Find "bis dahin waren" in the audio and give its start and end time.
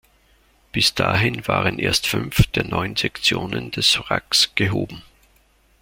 0.71-1.77